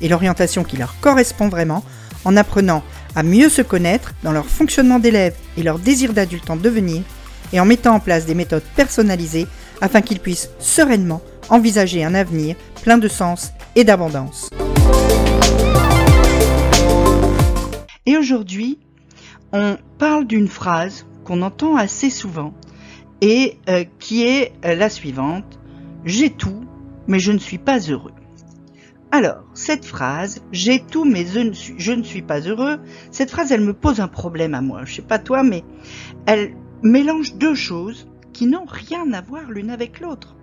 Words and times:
et 0.00 0.08
l'orientation 0.08 0.64
qui 0.64 0.76
leur 0.76 0.98
correspond 1.00 1.48
vraiment 1.48 1.84
en 2.24 2.36
apprenant 2.36 2.82
à 3.14 3.22
mieux 3.22 3.48
se 3.48 3.62
connaître 3.62 4.14
dans 4.22 4.32
leur 4.32 4.46
fonctionnement 4.46 4.98
d'élève 4.98 5.34
et 5.56 5.62
leur 5.62 5.78
désir 5.78 6.12
d'adulte 6.12 6.50
en 6.50 6.56
devenir 6.56 7.02
et 7.52 7.60
en 7.60 7.64
mettant 7.64 7.94
en 7.94 8.00
place 8.00 8.26
des 8.26 8.34
méthodes 8.34 8.64
personnalisées 8.76 9.46
afin 9.80 10.00
qu'ils 10.00 10.20
puissent 10.20 10.50
sereinement 10.58 11.22
envisager 11.48 12.04
un 12.04 12.14
avenir 12.14 12.56
plein 12.82 12.98
de 12.98 13.08
sens 13.08 13.52
et 13.76 13.84
d'abondance. 13.84 14.50
Et 18.06 18.16
aujourd'hui, 18.16 18.78
on 19.52 19.76
parle 19.98 20.26
d'une 20.26 20.48
phrase 20.48 21.06
qu'on 21.24 21.42
entend 21.42 21.76
assez 21.76 22.10
souvent 22.10 22.52
et 23.20 23.58
euh, 23.68 23.84
qui 23.98 24.24
est 24.24 24.52
euh, 24.64 24.74
la 24.74 24.90
suivante. 24.90 25.58
J'ai 26.04 26.30
tout, 26.30 26.64
mais 27.06 27.18
je 27.18 27.32
ne 27.32 27.38
suis 27.38 27.58
pas 27.58 27.78
heureux. 27.78 28.12
Alors, 29.16 29.44
cette 29.54 29.84
phrase, 29.84 30.42
j'ai 30.50 30.80
tout, 30.80 31.04
mais 31.04 31.24
je 31.24 31.38
ne, 31.38 31.52
suis, 31.52 31.74
ne 31.74 32.26
pas 32.26 32.40
heureux, 32.40 32.80
cette 33.12 33.30
phrase, 33.30 33.52
elle 33.52 33.60
me 33.60 33.72
pose 33.72 34.00
un 34.00 34.08
problème 34.08 34.54
à 34.54 34.60
moi. 34.60 34.84
Je 34.84 34.96
sais 34.96 35.02
pas 35.02 35.20
toi, 35.20 35.44
mais 35.44 35.62
elle 36.26 36.56
mélange 36.82 37.36
deux 37.36 37.54
choses 37.54 38.08
qui 38.32 38.46
n'ont 38.46 38.66
rien 38.66 39.12
à 39.12 39.20
voir 39.20 39.52
l'une 39.52 39.70
avec 39.70 40.00
l'autre. 40.00 40.34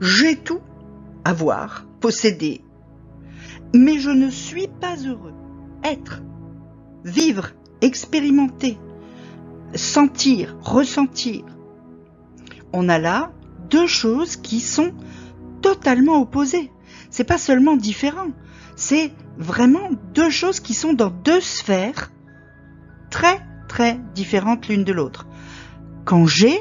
J'ai 0.00 0.36
tout, 0.36 0.60
avoir, 1.26 1.86
posséder, 2.00 2.62
mais 3.74 3.98
je 3.98 4.08
ne 4.08 4.30
suis 4.30 4.68
pas 4.68 4.96
heureux. 4.96 5.34
Être, 5.84 6.22
vivre, 7.04 7.50
expérimenter, 7.82 8.78
sentir, 9.74 10.56
ressentir. 10.62 11.44
On 12.72 12.88
a 12.88 12.98
là 12.98 13.32
deux 13.68 13.86
choses 13.86 14.36
qui 14.36 14.60
sont 14.60 14.94
totalement 15.60 16.22
opposées. 16.22 16.71
C'est 17.10 17.24
pas 17.24 17.38
seulement 17.38 17.76
différent, 17.76 18.30
c'est 18.76 19.12
vraiment 19.38 19.90
deux 20.14 20.30
choses 20.30 20.60
qui 20.60 20.74
sont 20.74 20.92
dans 20.92 21.10
deux 21.10 21.40
sphères 21.40 22.10
très 23.10 23.40
très 23.68 23.98
différentes 24.14 24.68
l'une 24.68 24.84
de 24.84 24.92
l'autre. 24.92 25.26
Quand 26.04 26.26
j'ai, 26.26 26.58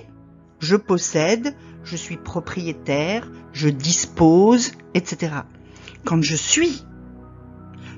je 0.59 0.75
possède, 0.75 1.55
je 1.83 1.95
suis 1.95 2.17
propriétaire, 2.17 3.29
je 3.53 3.69
dispose, 3.69 4.71
etc. 4.93 5.33
Quand 6.05 6.21
je 6.21 6.35
suis, 6.35 6.83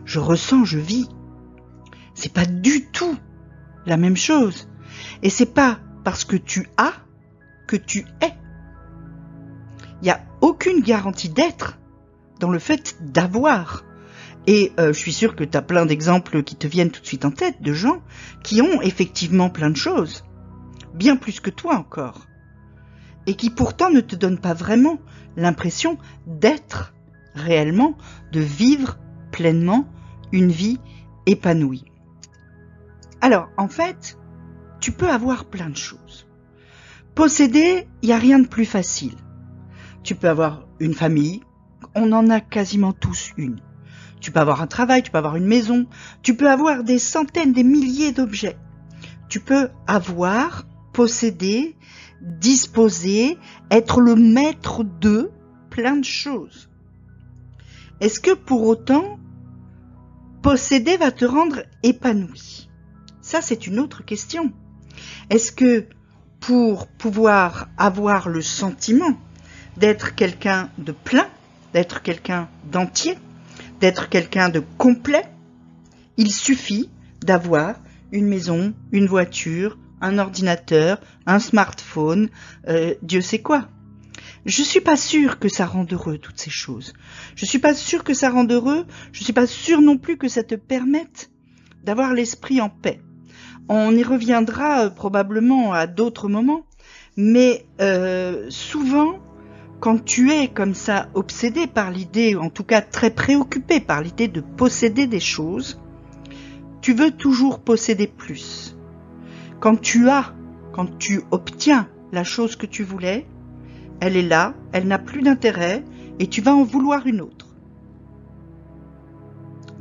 je 0.06 0.20
ressens, 0.20 0.66
je 0.66 0.80
vis. 0.80 1.08
C'est 2.14 2.34
pas 2.34 2.46
du 2.46 2.86
tout 2.92 3.18
la 3.86 3.98
même 3.98 4.18
chose. 4.18 4.68
Et 5.22 5.30
c'est 5.30 5.54
pas 5.54 5.80
parce 6.04 6.26
que 6.26 6.36
tu 6.36 6.68
as 6.78 6.94
que 7.68 7.76
tu 7.76 8.06
es. 8.22 8.34
Il 10.02 10.06
n'y 10.06 10.12
a 10.12 10.22
aucune 10.42 10.82
garantie 10.82 11.30
d'être 11.30 11.80
le 12.52 12.60
fait 12.60 12.96
d'avoir. 13.02 13.84
Et 14.46 14.74
euh, 14.80 14.88
je 14.94 15.00
suis 15.00 15.14
sûre 15.14 15.36
que 15.36 15.44
tu 15.44 15.58
as 15.58 15.62
plein 15.62 15.86
d'exemples 15.86 16.44
qui 16.44 16.56
te 16.56 16.68
viennent 16.68 16.92
tout 16.92 17.02
de 17.02 17.08
suite 17.08 17.26
en 17.26 17.32
tête 17.32 17.62
de 17.62 17.74
gens 17.74 18.02
qui 18.44 18.62
ont 18.62 18.82
effectivement 18.82 19.50
plein 19.50 19.70
de 19.70 19.78
choses 19.78 20.24
bien 20.94 21.16
plus 21.16 21.40
que 21.40 21.50
toi 21.50 21.76
encore, 21.76 22.28
et 23.26 23.36
qui 23.36 23.50
pourtant 23.50 23.90
ne 23.90 24.02
te 24.02 24.16
donne 24.16 24.40
pas 24.40 24.54
vraiment 24.54 25.00
l'impression 25.36 25.98
d'être 26.28 26.94
réellement, 27.34 27.98
de 28.32 28.40
vivre 28.40 28.98
pleinement 29.32 29.88
une 30.32 30.52
vie 30.52 30.80
épanouie. 31.26 31.86
Alors, 33.22 33.50
en 33.58 33.68
fait, 33.68 34.18
tu 34.80 34.92
peux 34.92 35.10
avoir 35.10 35.46
plein 35.46 35.70
de 35.70 35.78
choses. 35.78 36.28
Posséder, 37.16 37.88
il 38.02 38.08
n'y 38.08 38.14
a 38.14 38.18
rien 38.18 38.40
de 38.40 38.48
plus 38.48 38.66
facile. 38.66 39.16
Tu 40.04 40.16
peux 40.16 40.30
avoir 40.30 40.68
une 40.80 40.94
famille, 40.94 41.42
on 41.96 42.12
en 42.12 42.30
a 42.30 42.40
quasiment 42.40 42.94
tous 42.94 43.32
une. 43.38 43.60
Tu 44.20 44.32
peux 44.32 44.40
avoir 44.40 44.62
un 44.62 44.68
travail, 44.68 45.04
tu 45.04 45.12
peux 45.12 45.18
avoir 45.18 45.36
une 45.36 45.48
maison, 45.48 45.86
tu 46.22 46.36
peux 46.36 46.50
avoir 46.50 46.84
des 46.84 47.00
centaines, 47.00 47.54
des 47.54 47.64
milliers 47.64 48.12
d'objets. 48.12 48.58
Tu 49.28 49.40
peux 49.40 49.70
avoir 49.88 50.66
posséder, 50.94 51.76
disposer, 52.22 53.38
être 53.70 54.00
le 54.00 54.16
maître 54.16 54.84
de 54.84 55.32
plein 55.70 55.98
de 55.98 56.06
choses. 56.06 56.70
Est-ce 58.00 58.20
que 58.20 58.34
pour 58.34 58.66
autant, 58.66 59.20
posséder 60.42 60.98
va 60.98 61.12
te 61.12 61.26
rendre 61.26 61.64
épanoui? 61.84 62.70
Ça, 63.22 63.42
c'est 63.42 63.68
une 63.68 63.80
autre 63.80 64.06
question. 64.06 64.52
Est-ce 65.30 65.52
que 65.52 65.88
pour 66.40 66.88
pouvoir 66.88 67.70
avoir 67.78 68.30
le 68.30 68.42
sentiment 68.42 69.18
d'être 69.78 70.14
quelqu'un 70.16 70.70
de 70.78 70.92
plein, 70.92 71.28
d'être 71.74 72.02
quelqu'un 72.02 72.50
d'entier, 72.72 73.18
d'être 73.80 74.10
quelqu'un 74.10 74.50
de 74.50 74.62
complet, 74.78 75.26
il 76.18 76.32
suffit 76.32 76.90
d'avoir 77.22 77.76
une 78.12 78.28
maison, 78.28 78.74
une 78.92 79.08
voiture, 79.08 79.78
un 80.02 80.20
ordinateur, 80.20 81.00
un 81.26 81.40
smartphone, 81.40 82.30
euh, 82.68 82.94
Dieu 83.02 83.22
sait 83.22 83.42
quoi. 83.42 83.68
Je 84.46 84.62
suis 84.62 84.82
pas 84.82 84.98
sûre 84.98 85.40
que 85.40 85.48
ça 85.48 85.66
rende 85.66 85.92
heureux 85.94 86.18
toutes 86.18 86.40
ces 86.40 86.50
choses. 86.50 86.94
Je 87.36 87.46
suis 87.46 87.60
pas 87.60 87.74
sûre 87.74 88.04
que 88.04 88.14
ça 88.14 88.30
rende 88.30 88.52
heureux. 88.52 88.86
Je 89.14 89.24
suis 89.24 89.32
pas 89.32 89.48
sûre 89.48 89.82
non 89.82 89.98
plus 89.98 90.18
que 90.18 90.28
ça 90.28 90.44
te 90.44 90.56
permette 90.56 91.32
d'avoir 91.84 92.14
l'esprit 92.14 92.60
en 92.60 92.70
paix. 92.70 93.00
On 93.70 93.96
y 93.96 94.04
reviendra 94.04 94.86
euh, 94.86 94.90
probablement 94.90 95.72
à 95.72 95.88
d'autres 95.88 96.28
moments, 96.28 96.66
mais 97.16 97.66
euh, 97.80 98.48
souvent, 98.50 99.20
quand 99.84 100.06
tu 100.06 100.32
es 100.32 100.48
comme 100.48 100.76
ça 100.76 101.10
obsédé 101.14 101.68
par 101.68 101.92
l'idée, 101.92 102.38
en 102.38 102.50
tout 102.50 102.64
cas 102.64 102.80
très 102.80 103.10
préoccupé 103.10 103.82
par 103.82 104.02
l'idée 104.02 104.30
de 104.30 104.40
posséder 104.40 105.08
des 105.08 105.20
choses, 105.20 105.78
tu 106.80 106.94
veux 106.94 107.12
toujours 107.12 107.60
posséder 107.60 108.08
plus. 108.08 108.78
Quand 109.60 109.76
tu 109.76 110.08
as, 110.08 110.34
quand 110.72 110.98
tu 111.00 111.24
obtiens 111.32 111.90
la 112.14 112.24
chose 112.24 112.56
que 112.56 112.66
tu 112.66 112.86
voulais, 112.86 113.28
elle 114.00 114.16
est 114.16 114.26
là, 114.26 114.54
elle 114.72 114.88
n'a 114.88 115.00
plus 115.00 115.22
d'intérêt 115.22 115.84
et 116.18 116.28
tu 116.28 116.40
vas 116.40 116.56
en 116.56 116.64
vouloir 116.64 117.06
une 117.06 117.20
autre. 117.20 117.54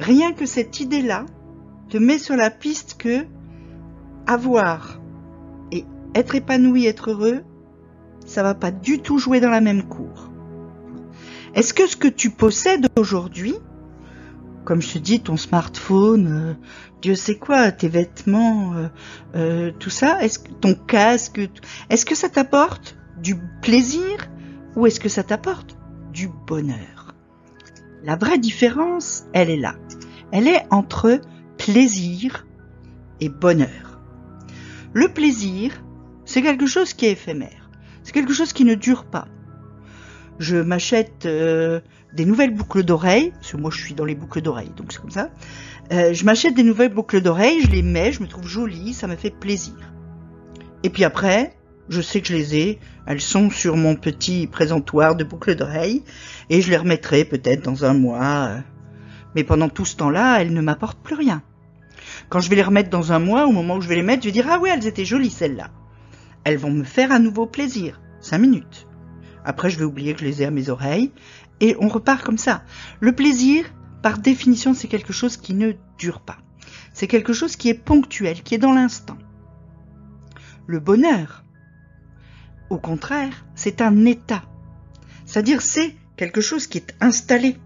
Rien 0.00 0.32
que 0.32 0.46
cette 0.46 0.80
idée-là 0.80 1.26
te 1.90 1.96
met 1.96 2.19
sur 2.19 2.34
la 2.34 2.50
piste 2.50 2.96
que 2.98 3.24
avoir 4.26 5.00
et 5.70 5.84
être 6.16 6.34
épanoui, 6.34 6.86
être 6.86 7.12
heureux, 7.12 7.44
ça 8.27 8.43
va 8.43 8.55
pas 8.55 8.71
du 8.71 9.00
tout 9.00 9.19
jouer 9.19 9.41
dans 9.41 9.50
la 9.50 9.60
même 9.60 9.83
cour. 9.83 10.31
Est-ce 11.55 11.75
que 11.75 11.87
ce 11.87 11.97
que 11.97 12.09
tu 12.09 12.31
possèdes 12.31 12.88
aujourd'hui, 12.97 13.55
comme 14.65 14.81
je 14.81 14.94
te 14.94 14.99
dis, 14.99 15.21
ton 15.21 15.37
smartphone, 15.37 16.27
euh, 16.27 16.55
Dieu 17.03 17.15
sait 17.15 17.37
quoi, 17.37 17.72
tes 17.72 17.88
vêtements, 17.88 18.75
euh, 18.75 18.88
euh, 19.34 19.72
tout 19.78 19.91
ça, 19.91 20.19
ton 20.61 20.75
casque, 20.75 21.41
est-ce 21.91 22.06
que 22.06 22.15
ça 22.15 22.28
t'apporte 22.28 22.97
du 23.21 23.37
plaisir 23.61 24.31
ou 24.77 24.87
est-ce 24.87 25.00
que 25.00 25.09
ça 25.09 25.22
t'apporte 25.22 25.77
du 26.12 26.28
bonheur? 26.47 27.14
La 28.05 28.17
vraie 28.17 28.38
différence, 28.38 29.25
elle 29.32 29.50
est 29.50 29.56
là. 29.56 29.75
Elle 30.32 30.49
est 30.49 30.64
entre 30.70 31.20
plaisir 31.58 32.46
et 33.20 33.29
bonheur. 33.29 34.00
Le 34.93 35.08
plaisir, 35.08 35.73
c'est 36.25 36.43
quelque 36.43 36.67
chose 36.67 36.94
qui 36.94 37.06
est 37.06 37.12
éphémère. 37.12 37.62
C'est 38.02 38.12
quelque 38.12 38.32
chose 38.32 38.52
qui 38.52 38.64
ne 38.64 38.75
dure 38.75 39.04
pas. 39.04 39.26
Je 40.38 40.56
m'achète 40.56 41.26
des 42.12 42.25
nouvelles 42.25 42.54
boucles 42.54 42.82
d'oreilles, 42.82 43.31
parce 43.31 43.52
que 43.52 43.56
moi 43.56 43.70
je 43.70 43.78
suis 43.78 43.94
dans 43.94 44.04
les 44.04 44.14
boucles 44.14 44.43
d'oreilles, 44.43 44.72
donc 44.76 44.93
c'est 44.93 45.00
comme 45.00 45.10
ça. 45.10 45.31
Euh, 45.93 46.12
je 46.12 46.25
m'achète 46.25 46.54
des 46.54 46.62
nouvelles 46.62 46.93
boucles 46.93 47.20
d'oreilles, 47.20 47.60
je 47.62 47.70
les 47.70 47.82
mets, 47.82 48.12
je 48.12 48.22
me 48.22 48.28
trouve 48.28 48.46
jolies, 48.46 48.93
ça 48.93 49.06
me 49.06 49.16
fait 49.16 49.31
plaisir. 49.31 49.75
Et 50.82 50.90
puis 50.90 51.04
après, 51.04 51.54
je 51.88 52.00
sais 52.00 52.20
que 52.20 52.28
je 52.28 52.34
les 52.34 52.56
ai, 52.56 52.78
elles 53.06 53.20
sont 53.20 53.50
sur 53.50 53.76
mon 53.76 53.96
petit 53.96 54.46
présentoir 54.46 55.16
de 55.16 55.25
boucles 55.25 55.55
d'oreilles, 55.55 56.02
et 56.50 56.60
je 56.60 56.70
les 56.70 56.76
remettrai 56.76 57.25
peut-être 57.25 57.62
dans 57.62 57.84
un 57.84 57.94
mois. 57.94 58.48
Euh. 58.48 58.60
Mais 59.34 59.44
pendant 59.44 59.69
tout 59.69 59.84
ce 59.84 59.96
temps-là, 59.96 60.40
elles 60.40 60.52
ne 60.52 60.60
m'apportent 60.60 61.02
plus 61.02 61.14
rien. 61.14 61.43
Quand 62.28 62.40
je 62.40 62.50
vais 62.50 62.56
les 62.56 62.62
remettre 62.62 62.90
dans 62.90 63.12
un 63.12 63.19
mois, 63.19 63.46
au 63.46 63.52
moment 63.52 63.76
où 63.76 63.81
je 63.81 63.88
vais 63.88 63.96
les 63.96 64.02
mettre, 64.02 64.22
je 64.22 64.28
vais 64.28 64.32
dire 64.32 64.46
ah 64.48 64.58
oui, 64.60 64.70
elles 64.72 64.87
étaient 64.87 65.05
jolies 65.05 65.31
celles-là. 65.31 65.70
Elles 66.44 66.59
vont 66.59 66.71
me 66.71 66.85
faire 66.85 67.12
un 67.12 67.19
nouveau 67.19 67.47
plaisir. 67.47 68.00
Cinq 68.21 68.39
minutes. 68.39 68.87
Après, 69.44 69.71
je 69.71 69.79
vais 69.79 69.85
oublier 69.85 70.15
que 70.15 70.21
je 70.21 70.25
les 70.25 70.43
ai 70.43 70.47
à 70.47 70.50
mes 70.50 70.69
oreilles, 70.69 71.12
et 71.61 71.77
on 71.81 71.89
repart 71.89 72.23
comme 72.23 72.39
ça. 72.39 72.65
Le 73.00 73.12
plaisir, 73.12 73.65
par 74.03 74.19
définition, 74.19 74.75
c'est 74.75 74.89
quelque 74.89 75.12
chose 75.12 75.37
qui 75.37 75.55
ne 75.55 75.73
dure 75.99 76.21
pas. 76.21 76.39
C'est 76.93 77.06
quelque 77.06 77.33
chose 77.33 77.56
qui 77.56 77.69
est 77.69 77.75
ponctuel, 77.75 78.43
qui 78.43 78.55
est 78.55 78.59
dans 78.59 78.73
l'instant. 78.73 79.17
Le 80.67 80.79
bonheur, 80.79 81.44
au 82.71 82.79
contraire, 82.79 83.44
c'est 83.55 83.81
un 83.81 84.05
état. 84.05 84.44
C'est-à-dire 85.25 85.62
c'est 85.62 85.97
quelque 86.17 86.41
chose 86.41 86.67
qui 86.67 86.79
est 86.79 86.94
installé, 87.00 87.56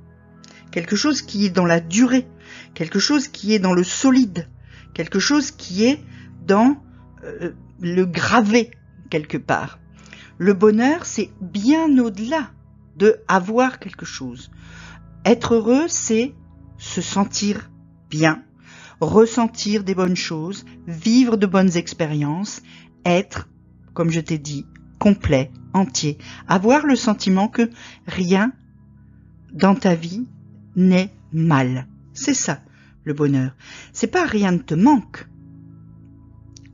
quelque 0.71 0.97
chose 0.97 1.23
qui 1.23 1.47
est 1.47 1.51
dans 1.51 1.65
la 1.65 1.81
durée, 1.81 2.27
quelque 2.75 2.99
chose 2.99 3.29
qui 3.29 3.55
est 3.55 3.59
dans 3.59 3.75
le 3.75 3.85
solide, 3.85 4.49
quelque 4.95 5.19
chose 5.19 5.51
qui 5.51 5.85
est 5.85 6.03
dans 6.47 6.83
euh, 7.27 7.53
le 7.81 8.05
gravé 8.05 8.71
quelque 9.11 9.39
part. 9.39 9.79
Le 10.39 10.55
bonheur, 10.55 11.07
c'est 11.07 11.31
bien 11.41 11.99
au-delà 11.99 12.51
de 12.97 13.17
avoir 13.29 13.79
quelque 13.79 14.07
chose. 14.07 14.51
Être 15.25 15.55
heureux, 15.55 15.87
c'est 15.89 16.35
se 16.79 17.01
sentir 17.01 17.71
bien, 18.11 18.43
ressentir 19.01 19.85
des 19.85 19.95
bonnes 19.95 20.17
choses, 20.17 20.65
vivre 20.87 21.37
de 21.37 21.47
bonnes 21.47 21.77
expériences, 21.77 22.63
être, 23.05 23.49
comme 23.95 24.11
je 24.11 24.21
t'ai 24.21 24.39
dit, 24.39 24.67
complet, 24.99 25.51
entier, 25.73 26.19
avoir 26.49 26.87
le 26.87 26.97
sentiment 26.97 27.49
que 27.49 27.71
rien 28.07 28.53
dans 29.53 29.75
ta 29.75 29.95
vie 29.95 30.27
n'est 30.75 31.15
mal. 31.33 31.87
C'est 32.13 32.35
ça, 32.35 32.61
le 33.05 33.15
bonheur. 33.15 33.55
C'est 33.93 34.07
pas 34.07 34.27
rien 34.27 34.53
ne 34.53 34.59
te 34.59 34.75
manque. 34.75 35.27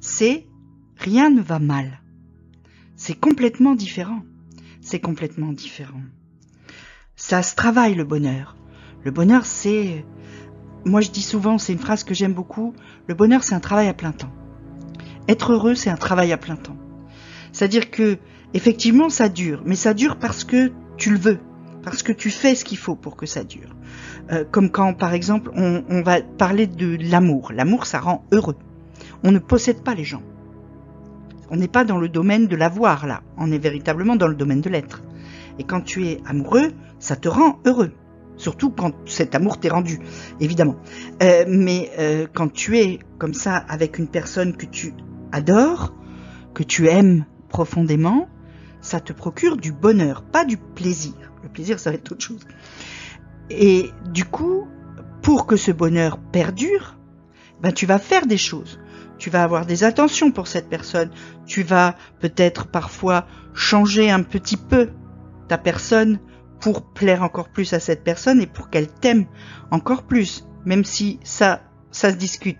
C'est 0.04 0.48
rien 0.96 1.30
ne 1.30 1.40
va 1.40 1.60
mal. 1.60 2.00
C'est 2.96 3.14
complètement 3.14 3.76
différent. 3.76 4.24
C'est 4.80 4.98
complètement 4.98 5.52
différent. 5.52 6.02
Ça 7.14 7.44
se 7.44 7.54
travaille 7.54 7.94
le 7.94 8.02
bonheur. 8.02 8.56
Le 9.04 9.12
bonheur, 9.12 9.46
c'est... 9.46 10.04
Moi 10.84 11.02
je 11.02 11.10
dis 11.12 11.22
souvent, 11.22 11.56
c'est 11.56 11.72
une 11.72 11.78
phrase 11.78 12.02
que 12.02 12.14
j'aime 12.14 12.34
beaucoup, 12.34 12.74
le 13.06 13.14
bonheur 13.14 13.44
c'est 13.44 13.54
un 13.54 13.60
travail 13.60 13.86
à 13.86 13.94
plein 13.94 14.10
temps. 14.10 14.32
Être 15.28 15.52
heureux, 15.52 15.76
c'est 15.76 15.90
un 15.90 15.96
travail 15.96 16.32
à 16.32 16.36
plein 16.36 16.56
temps. 16.56 16.76
C'est-à-dire 17.52 17.92
que, 17.92 18.18
effectivement, 18.54 19.08
ça 19.08 19.28
dure, 19.28 19.62
mais 19.64 19.76
ça 19.76 19.94
dure 19.94 20.16
parce 20.16 20.42
que 20.42 20.72
tu 20.96 21.10
le 21.10 21.18
veux, 21.18 21.38
parce 21.84 22.02
que 22.02 22.10
tu 22.10 22.28
fais 22.30 22.56
ce 22.56 22.64
qu'il 22.64 22.78
faut 22.78 22.96
pour 22.96 23.14
que 23.14 23.26
ça 23.26 23.44
dure. 23.44 23.76
Euh, 24.32 24.44
comme 24.50 24.72
quand, 24.72 24.94
par 24.94 25.14
exemple, 25.14 25.52
on, 25.54 25.84
on 25.88 26.02
va 26.02 26.22
parler 26.22 26.66
de 26.66 26.96
l'amour. 27.08 27.52
L'amour, 27.52 27.86
ça 27.86 28.00
rend 28.00 28.26
heureux. 28.32 28.56
On 29.24 29.32
ne 29.32 29.38
possède 29.38 29.82
pas 29.82 29.94
les 29.94 30.04
gens. 30.04 30.22
On 31.50 31.56
n'est 31.56 31.68
pas 31.68 31.84
dans 31.84 31.98
le 31.98 32.08
domaine 32.08 32.46
de 32.46 32.56
l'avoir, 32.56 33.06
là. 33.06 33.22
On 33.36 33.52
est 33.52 33.58
véritablement 33.58 34.16
dans 34.16 34.28
le 34.28 34.34
domaine 34.34 34.60
de 34.60 34.70
l'être. 34.70 35.02
Et 35.58 35.64
quand 35.64 35.82
tu 35.82 36.06
es 36.06 36.18
amoureux, 36.24 36.72
ça 36.98 37.16
te 37.16 37.28
rend 37.28 37.60
heureux. 37.66 37.92
Surtout 38.36 38.70
quand 38.70 38.92
cet 39.06 39.34
amour 39.34 39.60
t'est 39.60 39.68
rendu, 39.68 40.00
évidemment. 40.40 40.76
Euh, 41.22 41.44
mais 41.46 41.90
euh, 41.98 42.26
quand 42.32 42.50
tu 42.52 42.78
es 42.78 42.98
comme 43.18 43.34
ça 43.34 43.56
avec 43.56 43.98
une 43.98 44.08
personne 44.08 44.56
que 44.56 44.66
tu 44.66 44.94
adores, 45.30 45.94
que 46.54 46.62
tu 46.62 46.88
aimes 46.88 47.26
profondément, 47.48 48.28
ça 48.80 49.00
te 49.00 49.12
procure 49.12 49.56
du 49.56 49.72
bonheur, 49.72 50.22
pas 50.22 50.44
du 50.44 50.56
plaisir. 50.56 51.14
Le 51.42 51.48
plaisir, 51.48 51.78
ça 51.78 51.90
va 51.90 51.96
être 51.96 52.12
autre 52.12 52.24
chose. 52.24 52.46
Et 53.50 53.90
du 54.10 54.24
coup, 54.24 54.66
pour 55.20 55.46
que 55.46 55.56
ce 55.56 55.70
bonheur 55.70 56.18
perdure, 56.18 56.98
ben, 57.60 57.72
tu 57.72 57.86
vas 57.86 57.98
faire 57.98 58.26
des 58.26 58.38
choses. 58.38 58.80
Tu 59.22 59.30
vas 59.30 59.44
avoir 59.44 59.66
des 59.66 59.84
attentions 59.84 60.32
pour 60.32 60.48
cette 60.48 60.68
personne. 60.68 61.08
Tu 61.46 61.62
vas 61.62 61.94
peut-être 62.18 62.66
parfois 62.66 63.24
changer 63.54 64.10
un 64.10 64.24
petit 64.24 64.56
peu 64.56 64.90
ta 65.46 65.58
personne 65.58 66.18
pour 66.58 66.82
plaire 66.82 67.22
encore 67.22 67.48
plus 67.48 67.72
à 67.72 67.78
cette 67.78 68.02
personne 68.02 68.40
et 68.40 68.48
pour 68.48 68.68
qu'elle 68.68 68.88
t'aime 68.88 69.26
encore 69.70 70.02
plus, 70.02 70.44
même 70.64 70.82
si 70.82 71.20
ça, 71.22 71.62
ça 71.92 72.10
se 72.10 72.16
discute. 72.16 72.58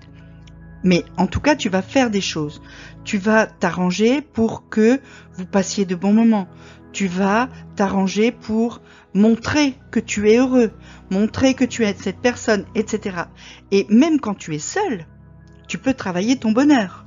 Mais 0.84 1.04
en 1.16 1.26
tout 1.26 1.40
cas, 1.40 1.56
tu 1.56 1.68
vas 1.68 1.82
faire 1.82 2.10
des 2.10 2.20
choses. 2.20 2.62
Tu 3.02 3.18
vas 3.18 3.46
t'arranger 3.46 4.22
pour 4.22 4.68
que 4.68 5.00
vous 5.32 5.46
passiez 5.46 5.84
de 5.84 5.96
bons 5.96 6.12
moments. 6.12 6.46
Tu 6.92 7.08
vas 7.08 7.48
t'arranger 7.74 8.30
pour 8.30 8.82
montrer 9.14 9.74
que 9.90 9.98
tu 9.98 10.30
es 10.30 10.36
heureux, 10.36 10.70
montrer 11.10 11.54
que 11.54 11.64
tu 11.64 11.84
es 11.84 11.94
cette 11.94 12.20
personne, 12.20 12.66
etc. 12.76 13.16
Et 13.72 13.84
même 13.88 14.20
quand 14.20 14.34
tu 14.34 14.54
es 14.54 14.60
seul, 14.60 15.06
tu 15.72 15.78
peux 15.78 15.94
travailler 15.94 16.36
ton 16.36 16.52
bonheur. 16.52 17.06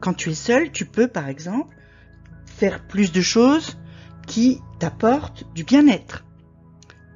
Quand 0.00 0.12
tu 0.12 0.28
es 0.28 0.34
seul, 0.34 0.70
tu 0.70 0.84
peux, 0.84 1.08
par 1.08 1.28
exemple, 1.28 1.74
faire 2.44 2.86
plus 2.86 3.10
de 3.10 3.22
choses 3.22 3.78
qui 4.26 4.60
t'apportent 4.78 5.50
du 5.54 5.64
bien-être. 5.64 6.22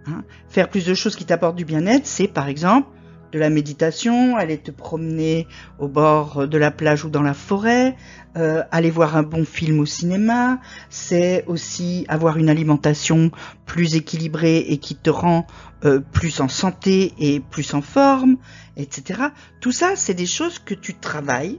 Hein? 0.07 0.25
Faire 0.49 0.71
plus 0.71 0.87
de 0.87 0.95
choses 0.95 1.15
qui 1.15 1.27
t'apportent 1.27 1.57
du 1.57 1.67
bien-être, 1.67 2.07
c'est 2.07 2.29
par 2.29 2.49
exemple 2.49 2.89
de 3.33 3.39
la 3.39 3.51
méditation, 3.51 4.37
aller 4.37 4.59
te 4.59 4.71
promener 4.71 5.47
au 5.79 5.89
bord 5.89 6.47
de 6.49 6.59
la 6.59 6.71
plage 6.71 7.05
ou 7.05 7.11
dans 7.11 7.23
la 7.23 7.35
forêt, 7.35 7.97
euh, 8.37 8.63
aller 8.71 8.91
voir 8.91 9.17
un 9.17 9.23
bon 9.23 9.45
film 9.45 9.81
au 9.81 9.87
cinéma, 9.87 10.61
c'est 10.91 11.45
aussi 11.47 12.05
avoir 12.09 12.37
une 12.37 12.49
alimentation 12.49 13.31
plus 13.65 13.95
équilibrée 13.95 14.59
et 14.59 14.79
qui 14.79 14.95
te 14.95 15.11
rend 15.11 15.47
euh, 15.85 16.01
plus 16.01 16.41
en 16.41 16.49
santé 16.49 17.15
et 17.19 17.41
plus 17.41 17.75
en 17.75 17.83
forme, 17.83 18.37
etc. 18.77 19.25
Tout 19.61 19.73
ça, 19.73 19.97
c'est 19.97 20.15
des 20.15 20.27
choses 20.27 20.59
que 20.59 20.75
tu 20.75 20.95
travailles 20.95 21.59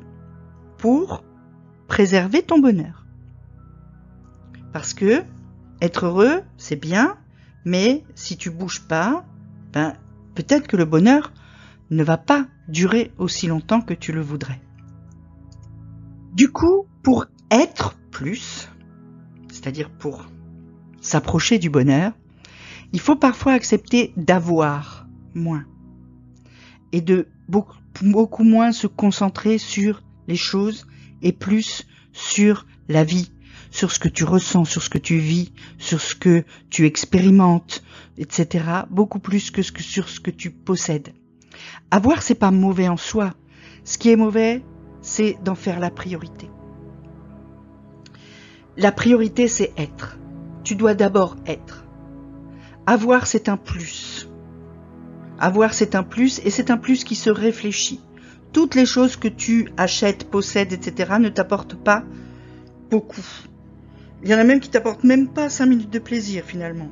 pour 0.78 1.24
préserver 1.88 2.44
ton 2.44 2.60
bonheur. 2.60 3.06
Parce 4.74 4.94
que 4.94 5.24
être 5.82 6.06
heureux, 6.06 6.42
c'est 6.58 6.76
bien, 6.76 7.18
mais 7.66 8.04
si 8.16 8.38
tu 8.38 8.50
bouges 8.50 8.82
pas, 8.82 9.26
ben, 9.74 9.94
peut-être 10.36 10.68
que 10.68 10.78
le 10.78 10.86
bonheur 10.86 11.32
ne 11.90 12.04
va 12.04 12.18
pas 12.18 12.48
durer 12.68 13.12
aussi 13.18 13.48
longtemps 13.48 13.82
que 13.82 13.94
tu 13.94 14.12
le 14.12 14.22
voudrais. 14.22 14.62
Du 16.34 16.52
coup, 16.52 16.86
pour 17.04 17.26
être 17.50 17.98
plus, 18.12 18.70
c'est-à-dire 19.50 19.90
pour 19.90 20.26
s'approcher 21.02 21.60
du 21.60 21.70
bonheur, 21.70 22.14
il 22.94 23.00
faut 23.00 23.16
parfois 23.16 23.54
accepter 23.54 24.14
d'avoir 24.18 25.08
moins 25.34 25.66
et 26.92 27.02
de 27.02 27.28
beaucoup, 27.50 28.44
moins 28.44 28.72
se 28.72 28.88
concentrer 28.88 29.58
sur 29.58 30.04
les 30.28 30.36
choses 30.36 30.88
et 31.22 31.32
plus 31.32 31.88
sur 32.14 32.66
la 32.88 33.04
vie, 33.04 33.32
sur 33.72 33.92
ce 33.92 34.00
que 34.00 34.10
tu 34.10 34.24
ressens, 34.24 34.66
sur 34.66 34.82
ce 34.82 34.90
que 34.90 34.98
tu 34.98 35.18
vis, 35.18 35.52
sur 35.78 36.02
ce 36.02 36.16
que 36.16 36.44
tu 36.70 36.86
expérimentes, 36.86 37.84
etc. 38.18 38.66
Beaucoup 38.90 39.20
plus 39.20 39.52
que, 39.52 39.62
sur 39.62 40.10
ce 40.10 40.20
que 40.20 40.32
tu 40.32 40.52
possèdes. 40.52 41.14
Avoir, 41.90 42.22
c'est 42.22 42.36
pas 42.36 42.52
mauvais 42.52 42.88
en 42.88 42.98
soi. 42.98 43.34
Ce 43.84 43.98
qui 43.98 44.12
est 44.12 44.18
mauvais, 44.18 44.62
c'est 45.02 45.38
d'en 45.44 45.56
faire 45.56 45.80
la 45.80 45.90
priorité. 45.90 46.50
La 48.76 48.92
priorité, 48.92 49.48
c'est 49.48 49.72
être. 49.78 50.18
Tu 50.64 50.76
dois 50.76 50.94
d'abord 50.94 51.38
être. 51.46 51.86
Avoir, 52.86 53.26
c'est 53.26 53.48
un 53.48 53.58
plus. 53.58 54.30
Avoir, 55.40 55.74
c'est 55.74 55.96
un 55.96 56.04
plus, 56.04 56.42
et 56.44 56.50
c'est 56.50 56.72
un 56.72 56.78
plus 56.78 57.04
qui 57.04 57.16
se 57.16 57.30
réfléchit. 57.30 58.02
Toutes 58.52 58.76
les 58.76 58.86
choses 58.86 59.16
que 59.16 59.28
tu 59.28 59.70
achètes, 59.78 60.30
possèdes, 60.30 60.74
etc., 60.74 61.14
ne 61.20 61.30
t'apportent 61.30 61.76
pas 61.76 62.04
beaucoup. 62.90 63.26
Il 64.24 64.30
y 64.30 64.36
en 64.36 64.40
a 64.40 64.44
même 64.44 64.60
qui 64.60 64.70
t'apportent 64.70 65.04
même 65.04 65.28
pas 65.28 65.50
5 65.50 65.66
minutes 65.68 65.90
de 65.94 66.00
plaisir 66.00 66.44
finalement. 66.44 66.90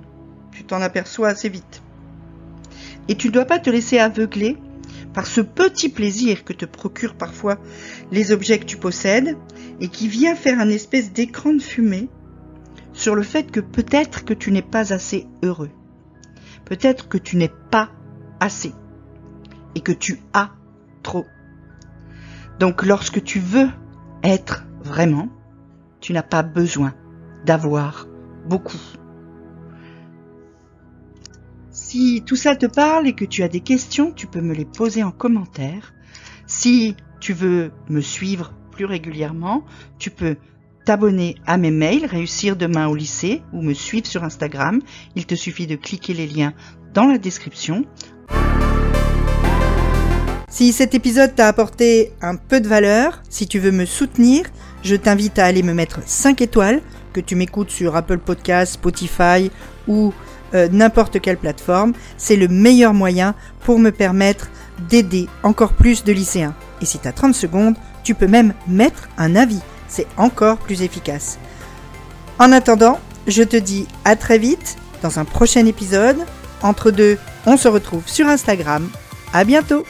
Tu 0.52 0.64
t'en 0.64 0.82
aperçois 0.82 1.30
assez 1.30 1.50
vite. 1.50 1.82
Et 3.08 3.16
tu 3.16 3.28
ne 3.28 3.34
dois 3.34 3.46
pas 3.46 3.60
te 3.60 3.70
laisser 3.70 4.00
aveugler 4.00 4.58
par 5.16 5.26
ce 5.26 5.40
petit 5.40 5.88
plaisir 5.88 6.44
que 6.44 6.52
te 6.52 6.66
procurent 6.66 7.16
parfois 7.16 7.58
les 8.12 8.34
objets 8.34 8.60
que 8.60 8.66
tu 8.66 8.76
possèdes 8.76 9.38
et 9.80 9.88
qui 9.88 10.10
vient 10.10 10.36
faire 10.36 10.60
un 10.60 10.68
espèce 10.68 11.14
d'écran 11.14 11.54
de 11.54 11.62
fumée 11.62 12.10
sur 12.92 13.16
le 13.16 13.24
fait 13.24 13.50
que 13.50 13.62
peut-être 13.62 14.26
que 14.26 14.34
tu 14.34 14.52
n'es 14.52 14.62
pas 14.62 14.94
assez 14.94 15.26
heureux. 15.42 15.72
Peut-être 16.66 17.08
que 17.08 17.18
tu 17.18 17.38
n'es 17.38 17.52
pas 17.72 17.92
assez 18.42 18.74
et 19.74 19.80
que 19.80 19.94
tu 19.94 20.20
as 20.34 20.52
trop. 21.02 21.26
Donc 22.60 22.86
lorsque 22.86 23.24
tu 23.24 23.40
veux 23.40 23.70
être 24.22 24.66
vraiment, 24.84 25.30
tu 26.02 26.12
n'as 26.12 26.24
pas 26.24 26.44
besoin 26.44 26.94
d'avoir 27.46 28.08
beaucoup. 28.46 28.82
Si 31.96 32.24
tout 32.26 32.36
ça 32.36 32.58
te 32.58 32.66
parle 32.66 33.08
et 33.08 33.14
que 33.14 33.24
tu 33.24 33.42
as 33.42 33.48
des 33.48 33.62
questions, 33.62 34.12
tu 34.12 34.28
peux 34.28 34.42
me 34.42 34.54
les 34.54 34.66
poser 34.66 35.02
en 35.02 35.12
commentaire. 35.12 35.94
Si 36.46 36.94
tu 37.22 37.32
veux 37.32 37.72
me 37.88 38.02
suivre 38.02 38.54
plus 38.72 38.84
régulièrement, 38.84 39.64
tu 39.98 40.10
peux 40.10 40.36
t'abonner 40.84 41.36
à 41.46 41.56
mes 41.56 41.72
mails, 41.72 42.06
réussir 42.06 42.58
demain 42.58 42.90
au 42.90 42.96
lycée 42.96 43.44
ou 43.54 43.62
me 43.62 43.74
suivre 43.74 44.08
sur 44.08 44.26
Instagram. 44.26 44.82
Il 45.16 45.26
te 45.26 45.36
suffit 45.36 45.68
de 45.68 45.78
cliquer 45.78 46.14
les 46.14 46.28
liens 46.28 46.54
dans 46.94 47.06
la 47.06 47.18
description. 47.18 47.86
Si 50.50 50.74
cet 50.74 50.96
épisode 50.96 51.34
t'a 51.34 51.48
apporté 51.48 52.12
un 52.22 52.36
peu 52.36 52.60
de 52.60 52.68
valeur, 52.68 53.22
si 53.30 53.48
tu 53.48 53.60
veux 53.60 53.72
me 53.72 53.86
soutenir, 53.86 54.44
je 54.84 54.98
t'invite 54.98 55.40
à 55.40 55.46
aller 55.46 55.64
me 55.64 55.74
mettre 55.74 56.02
5 56.06 56.42
étoiles 56.42 56.82
que 57.14 57.22
tu 57.22 57.38
m'écoutes 57.38 57.72
sur 57.72 57.96
Apple 57.96 58.18
Podcasts, 58.18 58.74
Spotify 58.74 59.50
ou 59.88 60.14
euh, 60.56 60.68
n'importe 60.72 61.20
quelle 61.22 61.38
plateforme. 61.38 61.94
C'est 62.18 62.36
le 62.36 62.48
meilleur 62.48 62.94
moyen 62.94 63.36
pour 63.64 63.78
me 63.78 63.92
permettre 63.92 64.50
d'aider 64.90 65.28
encore 65.44 65.74
plus 65.74 66.04
de 66.04 66.12
lycéens. 66.12 66.56
Et 66.82 66.86
si 66.86 67.00
tu 67.00 67.08
as 67.08 67.12
30 67.12 67.36
secondes, 67.36 67.76
tu 68.04 68.16
peux 68.16 68.28
même 68.28 68.54
mettre 68.68 69.10
un 69.18 69.36
avis. 69.36 69.62
C'est 69.88 70.08
encore 70.18 70.58
plus 70.58 70.82
efficace. 70.82 71.38
En 72.40 72.52
attendant, 72.52 73.00
je 73.28 73.44
te 73.44 73.58
dis 73.58 73.88
à 74.04 74.16
très 74.16 74.38
vite 74.38 74.78
dans 75.02 75.20
un 75.20 75.26
prochain 75.26 75.66
épisode. 75.66 76.18
Entre 76.62 76.92
deux, 76.92 77.18
on 77.46 77.58
se 77.58 77.68
retrouve 77.68 78.04
sur 78.08 78.28
Instagram. 78.28 78.90
À 79.34 79.44
bientôt! 79.44 79.86